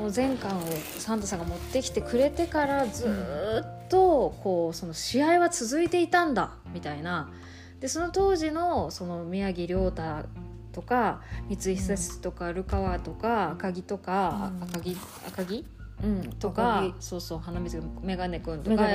[0.00, 0.62] の前巻を
[0.98, 7.30] サンタさんが持ってきてくれてからずーっとこうその試合は続いていたんだみたいな。
[7.80, 10.02] でその当時のその宮城亮太
[10.74, 14.62] とか三井久志とかルカワとか赤木とか、うん。
[14.64, 14.96] 赤木
[15.28, 15.64] 赤木
[16.02, 16.30] うん。
[16.40, 18.88] とかそうそう花水メガネ君とか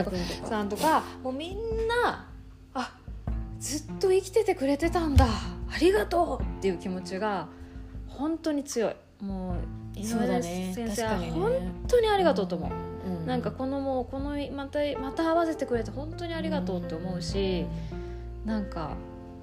[0.46, 1.58] さんとかもうみん
[2.04, 2.28] な
[2.74, 2.94] あ
[3.60, 5.26] ずっと生きててくれてたんだ。
[5.26, 7.48] ありがとうっていう気持ちが
[8.08, 8.96] 本当に強い。
[9.24, 9.54] も
[9.96, 11.52] う井上ね先生は本
[11.88, 12.72] 当にありがとうと思う、
[13.08, 13.26] うん。
[13.26, 17.66] なんかこのもうこのまたまた会わせてくれて本当にありがとうって思うし、
[18.46, 18.92] なんか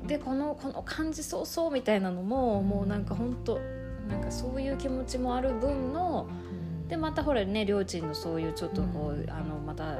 [0.06, 3.58] でこのこの感じそうそうみたいなのももうなんか本当
[4.08, 6.52] なんかそういう気持ちもある分のう
[6.84, 6.88] ん。
[6.88, 9.30] でまたほらねりょーちんのそういうちょっとこう、うん。
[9.30, 9.96] あのまたあ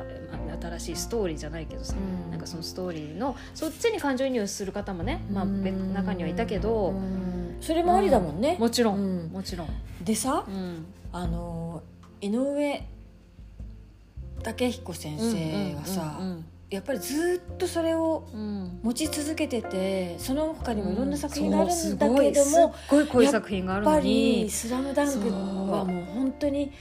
[0.61, 2.31] 新しいストーリーじゃないけどさ、うん。
[2.31, 7.57] なんかそのストーリーのそっちに感情移入する方もね、まあ、中にはいたけど、うん。
[7.61, 9.33] それもありだもんね、もちろん、うん。
[9.33, 9.69] もちろん、
[10.05, 11.83] でさうん、あの
[12.21, 12.87] 井上
[14.43, 18.29] 武彦先生はさ、うんやっぱりずっとそれを
[18.83, 26.73] 持ち続けててその他にもいろんな作品うんがあるんだけども、そうすごいすっごい作品があやっぱるのにり「スラムダンクはもう本当に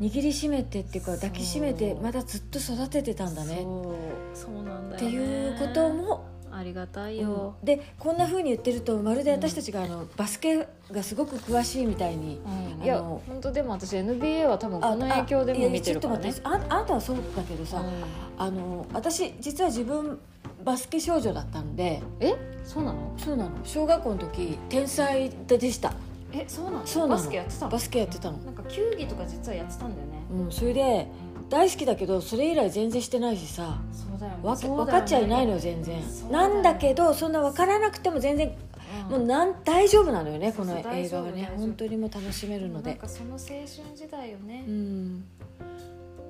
[0.00, 3.60] 握りしめてっていうか抱きしめてまだずっと育ててたんだね。
[3.62, 3.96] そ
[4.34, 4.38] う。
[4.38, 6.24] そうなんだよ、ね、っていうことも、
[6.56, 7.30] ありがたいうん。
[7.30, 12.40] よ、でこんな風に言ってるとまるで私たちがあのバスケがすごく詳しいみたいに。
[12.82, 16.34] いやあの本当でも私 NBA は多分この影響でも見てるからね。
[16.44, 17.82] ああなたはそうだけどさ、
[18.38, 20.18] あの私実は自分
[20.64, 22.34] バスケ少女だったんでえ？
[22.64, 23.14] そうなの？
[23.18, 23.50] そうなの。
[23.64, 25.92] 小学校の時天才でした。
[26.32, 26.86] えそうなの？
[26.86, 27.16] そうなの。
[27.16, 27.70] バスケやってたの？
[27.70, 28.38] バスケやってたの。
[28.38, 30.14] なんか球技とか実はやってたんだよね。
[30.32, 31.06] うん、それで
[31.48, 33.78] 大好きだけどそれ以来全然してないしさ。
[33.92, 34.84] そうだよわそうだよね。
[34.86, 36.02] 分かっちゃいないのよ全然。
[36.30, 38.54] なんだけどそんな分からなくても全然
[39.08, 39.18] うん。
[39.18, 41.52] もうなん大丈夫なのよねこの映画はね。
[41.56, 44.64] 本当にもう楽しめるのなんでかその青春時代よね。
[44.66, 45.24] う、ん。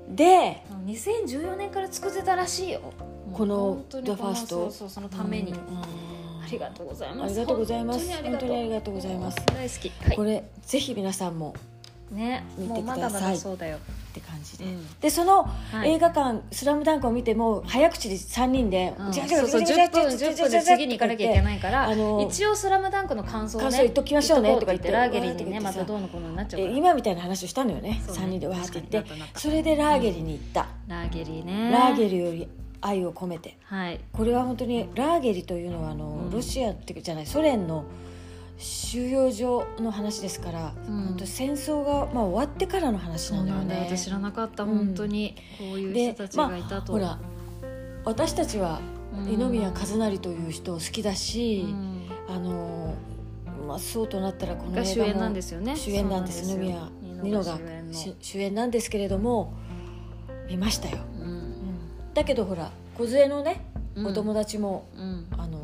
[0.09, 2.81] で2014年から作ってたらしいよ。
[3.33, 5.59] このもう本当に The この First そうそうそのために、うん。
[5.59, 7.33] ありがとうございます。
[7.33, 8.07] ありがとうございます。
[8.07, 9.37] 本当に本当にありがとうございます。
[9.47, 9.89] 大好き。
[10.07, 10.17] はい。
[10.17, 11.55] これぜひ皆さんも
[12.15, 12.45] ね。
[12.57, 13.81] 見てもうまだまくださいだそうだよ、っ
[14.13, 15.01] て感じで、うん。
[15.01, 15.93] でそのはい。
[15.93, 32.49] 映画館「スラムダンクを見ても早口で3人でうんそうそう10分10分で次に行かなきゃいけないからあの一応「スラムダンクの感想をね感想言っときましょうねとか言ってラーゲリにねまたどうのこうのになっちゃうか今みたいな話をしたのよねね3人でわーって言ってそれでラーゲリに行った、ラーゲリねラーゲリより
[32.81, 37.85] 愛を込めてはいこれは本当にラーゲリというのはあの、うんロシアってじゃないソ連の
[38.57, 41.05] 収容所の話ですから、うん。
[41.07, 43.89] 本当戦争が、まあ、終わってからの話なんだよね。
[43.89, 43.97] よ。
[43.97, 45.35] 私知らなかったうん本当に。
[45.59, 47.19] こういうで人たちまがいたと、あほら
[48.05, 48.81] 私たちは
[49.17, 49.25] うん。
[49.25, 52.09] 二宮和也という人を好きだし、うん。
[52.29, 52.95] あの
[53.67, 55.77] まあ、そうとなったらこの映画もが主演なんですよね。
[55.77, 56.45] 主演なんです。
[56.47, 56.89] 二宮
[57.23, 57.59] ニノが
[58.21, 59.55] 主演なんですけれども
[60.49, 61.55] 見ましたよ、うん。
[62.13, 63.65] だけどほら梢のね
[63.95, 64.07] うん。
[64.07, 65.27] お友達も、うん。
[65.39, 65.64] あの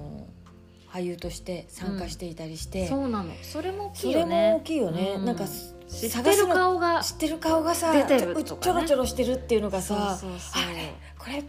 [0.93, 3.33] 俳優として参加していたりして、そうなの。
[3.43, 4.51] それも大きそれいよね。
[4.51, 5.25] も大きいよね、うん。
[5.25, 8.61] なんか知ってる顔が知ってる顔がさ出てるとかね。
[8.63, 10.63] ちょろちょろしてるっていうのがさそうそうそう。
[10.65, 11.45] あれこれ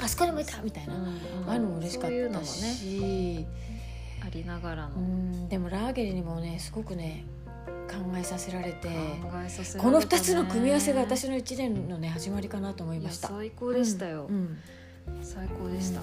[0.00, 1.08] あそこにもいたみたいな、うんうん
[1.48, 3.46] ああいうのも嬉しかったし、
[4.24, 4.96] ありながらの。
[4.96, 5.48] うん。
[5.48, 7.24] でもラーゲリにもねすごくね
[7.88, 9.90] 考えさせられて、考えさせられたね。
[9.90, 13.28] この2つの組み合わせが私の1年のね始まりかなと思いました。
[13.28, 14.58] 最高でしたよ、うん
[15.22, 16.00] 最高でした、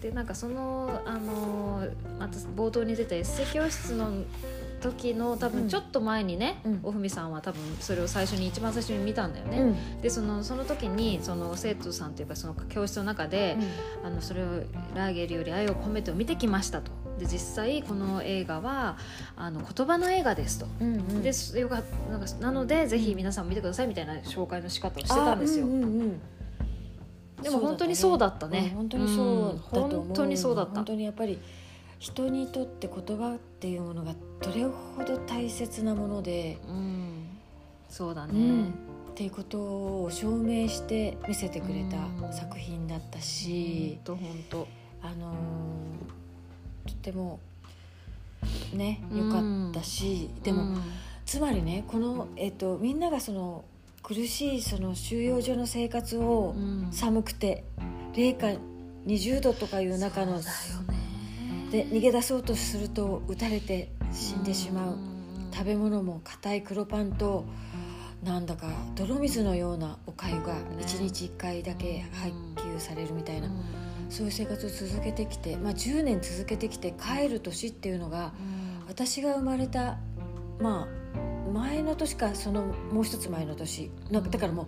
[0.00, 1.86] でなんかそのあの
[2.18, 4.10] また冒頭に出たエッセイ教室の
[4.80, 5.52] 時の多うん。
[5.52, 6.80] 分ちょっと前にね、うん。
[6.82, 9.64] おふみさんは多分それを最初に一番最初に見たんだよね、う
[9.98, 10.00] ん。
[10.00, 13.56] でそのその時にその生徒さんというかその教室の中で、
[14.04, 14.46] あのそれを
[14.94, 16.90] ラーゲリより愛を込めてを見てきましたと。
[17.18, 18.96] で実際この映画は
[19.36, 20.66] あの言葉の映画ですと。
[20.80, 21.22] うんうん。
[21.22, 26.20] ですよかなんかなのでぜひ皆さんも見てくださいみたいな紹介の仕方をしてたんですよ、あうんうんうん
[27.42, 28.70] でも本当にそうだったね。
[28.72, 30.74] うん本当にそうだと思う、うん本当にそうだった。
[30.76, 31.38] 本当にやっぱり
[31.98, 37.26] 人にとって言葉っていうものがどれほど大切なもので、うん。
[37.88, 38.68] そうだね、うん。
[38.68, 38.70] っ
[39.14, 41.90] ていうことを証明して見せてくれうん。
[41.90, 44.68] た作品だったし、本当本当
[45.02, 47.38] あのーとても
[48.74, 50.76] ねよかったし、でも、
[51.24, 53.64] つまりねこの、えっと、みんながその
[54.02, 56.54] 苦しいその収容所の生活を
[56.90, 57.64] 寒くて
[58.14, 58.58] 零下
[59.06, 60.40] 20度とかいう中の
[61.70, 64.96] で逃げ出そうとすると撃たれて死んでしまう。
[65.54, 67.44] 食べ物も硬い黒パンと
[68.22, 73.48] なんだか泥水のようなおかゆが1日1回だけ配給されるみたいな。
[74.08, 78.34] そういう生活を続けてきて、まあ、10年続けてきて帰る年っていうのが
[78.86, 79.96] 私が生まれた
[80.60, 82.62] まあ前の年かその
[82.92, 84.66] もう一つ前の年なんかだからもう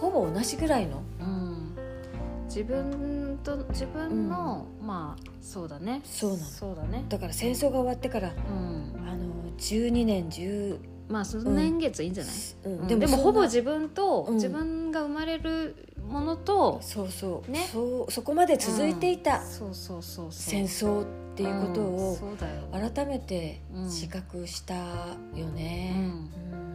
[0.00, 1.02] ほぼ同じぐらいの。
[2.48, 6.00] 自分と自分の、うん、まあそうだね。
[6.04, 6.44] そうなの。
[6.44, 7.04] そうだね。
[7.08, 9.26] だから戦争が終わってから、うん、あの
[9.58, 12.98] 12年10まあその年月いいんじゃない、うん。
[12.98, 15.74] でもほぼ自分と、自分が生まれる
[16.06, 17.68] ものとそうそうね？
[17.72, 22.18] そうそこまで続いていた、そうそうそう戦争っていうことを
[22.72, 24.74] 改めて自覚した
[25.34, 25.94] よね、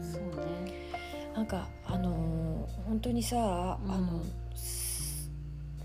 [0.01, 0.89] そうね。
[1.35, 4.21] なんかあの本当にさあの、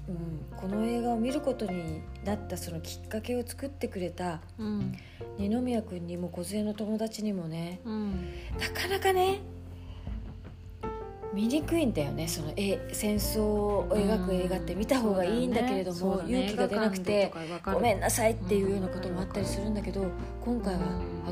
[0.09, 4.95] うん、この映画を見ることになったそのきっかけを作ってくれた、うん、
[5.39, 8.11] 二宮君にも梢の友達にもね、うん、
[8.59, 9.41] なかなかね
[11.35, 17.33] 見にくいんだよねそのえ戦争を描く映画って見た方がいいんだけれども、ねね、勇気が出なくて
[17.65, 20.07] ごめんなさいっていうようなこともあったりするんだけど
[20.43, 20.81] 今回は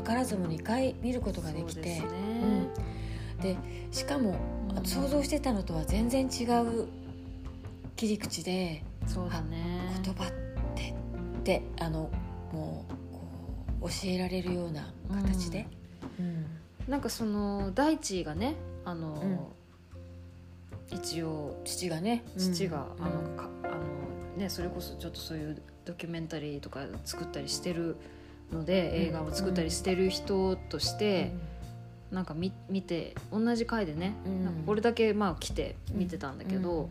[0.05, 2.03] 図らずも2回見ることができて、ね、
[3.37, 3.57] うん、で
[3.91, 4.35] しかも
[4.83, 6.87] 想像してたのとは全然違う
[7.97, 9.99] 切り口でそうだね。
[10.03, 10.27] 言葉っ
[10.75, 10.95] て
[11.39, 12.11] ってあの
[12.53, 13.27] もうこ
[13.81, 15.67] う教えられるような形で、
[16.19, 16.45] うん、
[16.87, 18.55] なんかその大地がね
[18.85, 19.49] あの、
[20.91, 27.95] うん、一応父がね父が、うん、あのかあのねそれこそちょっとそういうドキュメンタリーとか作ったりしてる
[28.51, 31.31] ので、映画を作ったりしてる人として、
[32.11, 36.89] なんか見見て同じ回でね、なんかこれだけまあ来て見てたんだけど、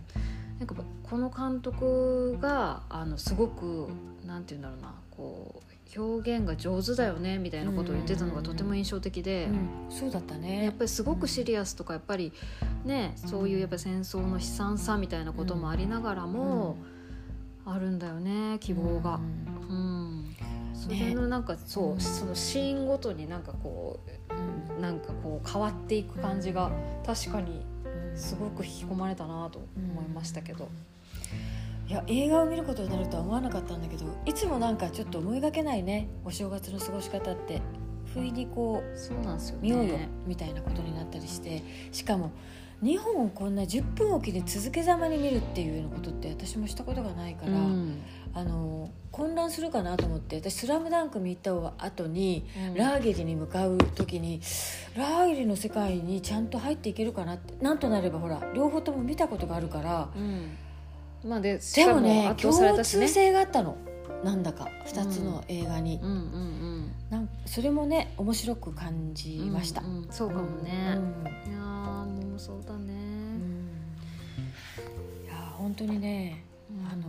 [0.59, 3.89] なんかこの監督があのすごく
[4.25, 10.65] なんて言うんだろうなこう表現が上手だよねみたいなことを言ってたのがとても印象的で、うん、そうだったね。
[10.65, 12.33] やっぱりすごくシリアスとかやっぱり
[12.85, 16.77] ねそういうやっぱ戦争の悲惨さみたいなこともありながらも、
[17.65, 19.21] あるんだよね希望が。
[19.69, 20.37] うん、
[20.75, 24.01] それのなんかそう、そのシーンごとになんかこ
[24.79, 26.71] う、なんかこう変わっていく感じが
[27.05, 27.65] 確かに
[28.17, 30.69] すごく引き込まれたなと思いましたけど。
[31.89, 37.63] いや映画を見ることになるとは思わなかったんだけどいつもなんかちょっと思いがけないねお正月の過ごし方って
[38.13, 42.33] 不意にこうそうなんすよ、ね、見ようよみたいなことになったりしてしかも
[42.83, 48.03] 2本こんな10分おきで続けざまに見るっていうようなことって私もしたことがないから、うん、
[48.37, 54.43] あの混乱するかなと思って私「スラムダンク見た後に、うん、ラーゲリに向かう時に
[54.95, 60.59] ラーゲリの世界にちゃんと入っていけるかなってなんとなればほら両方とも見たことがあるから、うん、
[61.31, 63.77] まあででもね共通性があったの。
[64.25, 66.01] なんだか2つの映画に。
[66.03, 66.93] うんうんうん。
[67.11, 73.71] なんそれもね面白く感じました、うんうん、そうかもね、うん、いやもうそうだね、うん、
[75.25, 76.43] いや本当にね、
[76.91, 77.05] あの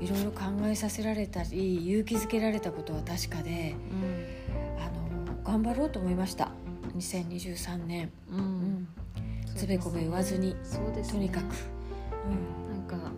[0.00, 3.74] いろいろ考えさせられたり勇気づけられたことは確かで、
[4.78, 6.52] あの頑張ろうと思いました。
[6.96, 8.88] 2023年、うん。
[9.54, 10.54] つべこべ言わずに。
[10.54, 10.56] ね、
[11.08, 11.44] とにかく、
[12.26, 13.10] うん、なんか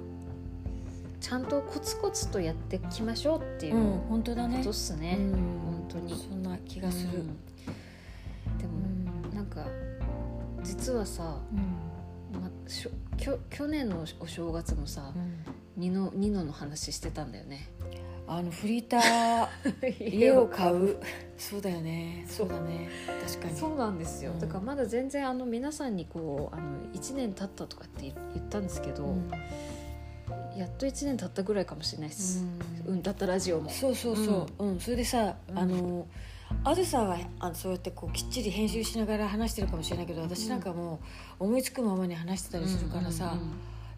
[1.20, 4.58] ちゃんとコツコツとやっていきましょうっていう、うん、本当だね。
[4.58, 6.10] ことっすね、うん、本当に。
[6.16, 9.64] そんな気がする、うん、でも、なんか
[10.62, 11.38] 実はさ、
[12.32, 15.12] ま、しょきょ去年のお正月もさ、
[15.76, 17.68] ニノニノの話してたんだよね。
[18.26, 19.48] あのフリーター
[20.16, 20.96] 家を買う。
[21.36, 22.24] そうだよね。
[22.28, 22.88] そうだね。
[23.26, 23.56] 確かに。
[23.56, 29.14] そうなんですよ、だからまだ全然あの皆さんにこうあの1年経ったとかって言ったんですけど、
[30.56, 32.44] やっと1年経ったぐらいかもしれないです、
[32.86, 33.70] うん、だったラジオも。
[33.70, 34.80] そうそうそう、うん。
[34.80, 36.06] それでさ、あの
[36.64, 41.00] あずさはあのそうやってこうきっちり編集しながら話してるかもしれないけど私なんかも
[41.40, 43.36] う思いつくままに話してたりするからさ、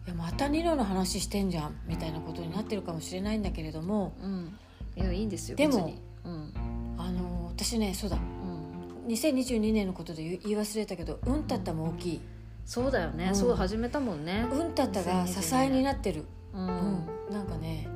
[0.05, 4.57] いやまたニノの話してんじゃんみたいなことになってるかもしれないんだけれども、うん、
[4.95, 5.93] いやいいんですよでも、
[6.23, 6.53] うん、
[6.97, 12.21] あの私ねそうだ、うん、2022年のことで言い忘れたけど「うんたった」も大きい、
[12.65, 14.45] そうだよね、うん、そう始めたもんね。
[14.51, 16.67] うんたったが支えになってる、うん、
[17.31, 17.87] なんかね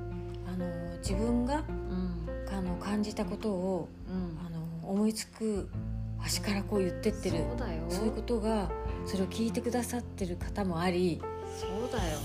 [0.47, 0.65] あの
[0.97, 1.63] 自分が、
[2.51, 3.87] あの感じたことを、
[4.45, 5.69] あの思いつく
[6.17, 7.37] 端からこう言ってってる。
[7.89, 8.69] そういうことが
[9.05, 11.21] それを聞いてくださってる方もあり
[11.91, 12.19] だよ、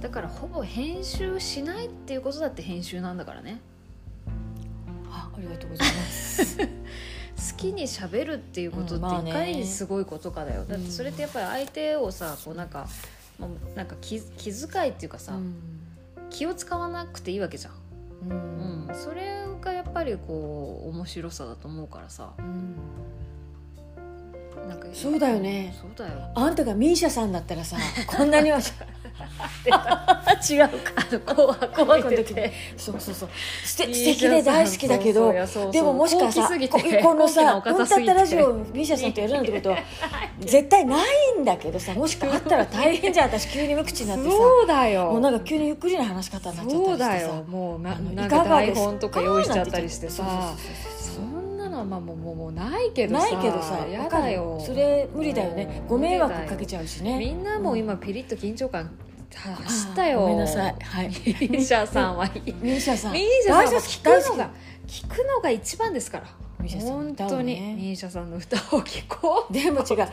[0.00, 3.60] だからほぼ編集しないっていうことだって編集なんだからね。
[5.10, 6.56] ありがとうございます。
[6.58, 9.30] 好きにしゃべるっていうことってうんまあね。
[9.30, 12.86] いかにすごいことかだよ、だってそれってやっぱり相手をさこうなんか
[13.74, 15.54] なんか気気遣いっていうかさ、うん。
[16.30, 17.74] 気を使わなくていいわけじゃん、
[18.30, 18.86] うん。
[18.88, 22.32] うん、それがやっぱりこう面白さだと思うからさ。
[22.38, 22.76] うん
[24.68, 25.74] なんかそうだよね。
[25.80, 26.28] そうだよ。
[26.34, 28.64] あんたがミーシャさんだったらさ こんなには違う
[30.68, 30.74] か。
[31.34, 32.16] 紅白紅白の
[32.76, 33.28] そうそうそう。
[33.64, 35.32] 素敵素敵で大好きだけど
[35.70, 39.78] でももしかさここのさ「高貴なおうんたったラジオ」ミーシャさんとやるなんてことは
[40.40, 41.00] 絶対ない
[41.40, 44.30] んだけどさもしかあったら大変じゃん私急に無口になってさ。
[44.30, 45.12] そうだよ。
[45.12, 47.36] もうなんか急にゆっくりな話し方になっちゃったりしてさ。
[47.36, 47.44] よ。
[47.48, 49.80] もうなあのなんかいかがです台本とか用意しちゃった。
[49.80, 50.24] りしてさ
[51.74, 53.30] のはまあもうもうもうないけどさ。
[53.30, 54.60] ないけどさやだよ。
[54.64, 55.82] それ無理だよね。
[55.88, 58.90] ご迷惑かけゃちゃうしみねんなもう今ピリッと緊張感
[59.34, 60.20] は走ったよ。
[60.20, 60.76] ごめんなさい。
[60.80, 61.08] はい。
[61.08, 62.52] ミーシャさんはいい。
[62.60, 63.12] ミーシャさん。
[63.12, 64.50] ミーシャさんは聞くのが
[64.86, 66.26] 聞くのが一番ですから
[66.80, 67.74] 本歌当にをね。
[67.74, 69.52] ミーシャさんの歌を聞こう。
[69.52, 70.08] でも違う。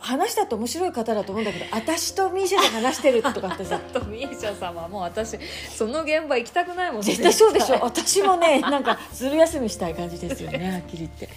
[0.00, 5.38] 話したと面白い方だと思うんだけど私とミーシャで話してるとかってさとミーシャさんはもう私
[5.70, 7.78] その現場行きたくないもん絶対そうでしょ。
[7.82, 11.28] 私もねなんかずる休みしたい感じですよね はっきり言って。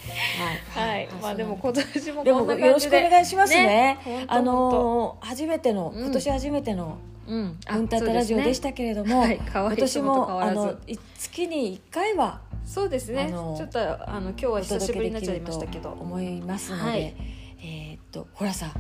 [0.76, 1.08] はい、はい。
[1.22, 4.00] まあでも今年もでこんなもよろしくお願いしますね。
[4.06, 4.26] ね。
[4.28, 6.04] あのー初めてのうん。
[6.06, 6.98] 今年初めての
[7.28, 9.40] うん「うんたったラジオ」でしたけれども、はい。
[9.54, 13.30] 今年もあのい月に1回はそうですね。
[13.30, 15.90] ちょっとあの今日はお久しぶりになっちゃいましたけど。
[15.92, 17.16] 思いますので、はい。
[17.64, 18.72] えーっとほらさ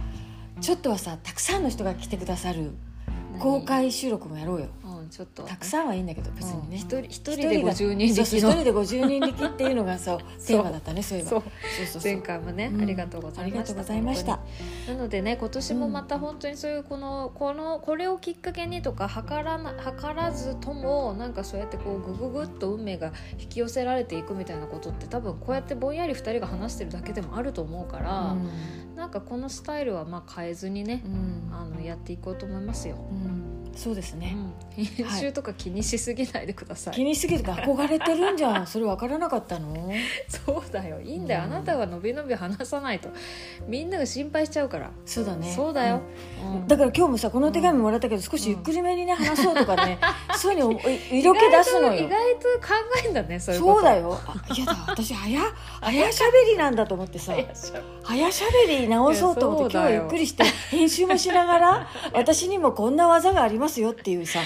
[0.59, 2.71] ちょっとはさたくさんの人が来てくださる
[3.39, 4.67] 公開収録もやろうよ。
[4.80, 4.80] うん
[5.11, 6.77] ちょっとたくさんはいいんだけど別にね。
[6.77, 8.51] 一人一人でが50人力の。
[8.51, 11.17] 一人で50人力っていうのがそうテーマだったねそう。
[11.17, 11.29] いえば。
[11.29, 11.43] そう
[11.85, 12.81] そう前回もね、うん。
[12.81, 13.51] ありがとうございました。
[13.51, 14.37] ありがとうございました。
[14.37, 14.45] 本
[14.85, 14.97] 当に。
[14.97, 19.59] なのでね今年もまた本当にそういうこのこのこれをきっかけにとか図ら
[20.13, 28.35] らずともなんかそうやってこうグググっと運命が引き寄せられていくみたいなことって多分こうやってぼんやり2人が話してるだけでもあると思うから、
[28.95, 31.49] なんかこのスタイルはまあ変えずにねう、ん。
[31.53, 32.95] あのやっていこうと思いますよ。
[33.11, 34.35] うんそうですね、
[34.77, 34.85] うん。
[34.85, 38.67] 編集とか気にしすぎないでください、気にしすぎて憧れてるんじゃん。
[38.67, 39.91] それ分からなかったの？
[40.27, 40.99] そうだよ。
[41.01, 41.53] いいんだよ、うん。
[41.53, 43.09] あなたはのびのび話さないと。
[43.67, 45.51] みんなが心配しちゃうから、そうだね。
[45.51, 46.01] そうだよ、
[46.43, 46.53] うん。
[46.53, 46.67] うん。
[46.67, 49.99] だから今日もさこの手紙もらったけど少しゆっくりめにね話そうとかね
[50.35, 50.79] そういうの
[51.11, 51.93] 色気出すのよ。
[51.93, 52.73] 意外と意外と考
[53.05, 54.19] えんだねそうそうだよ。
[54.27, 55.39] あいやだ私早
[55.81, 57.33] 早しゃべりなんだと思ってさ。
[58.03, 64.39] 早しゃべり直そうと思って今日はゆっくりして編集もしながら私にもこんな技がありますよっていうさ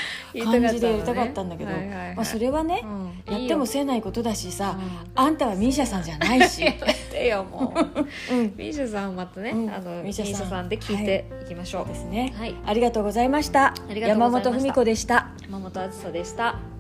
[0.44, 3.34] 感じでやりたかったんだけど、まあ、それはね、うん。
[3.34, 5.12] やってもせないことだしさ、うん。
[5.16, 6.64] あんたはミーシャさんじゃないし、
[7.12, 8.34] てよもう。
[8.34, 9.70] うん、ミーシャさんまたね、うん。
[9.70, 10.70] あのミーシャさん。
[10.70, 11.86] で聞いていきましょそう。
[11.86, 12.56] うですね、はい。
[12.66, 13.68] ありがとうございました。
[13.68, 14.50] ありがとうございました。
[14.50, 15.30] 山本文子でした。
[15.44, 16.75] 山本あずさでした